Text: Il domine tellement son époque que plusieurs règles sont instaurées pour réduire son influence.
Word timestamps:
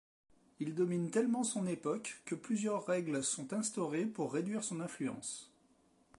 Il 0.59 0.73
domine 0.73 1.11
tellement 1.11 1.43
son 1.43 1.67
époque 1.67 2.23
que 2.25 2.33
plusieurs 2.33 2.87
règles 2.87 3.23
sont 3.23 3.53
instaurées 3.53 4.07
pour 4.07 4.33
réduire 4.33 4.63
son 4.63 4.79
influence. 4.79 5.51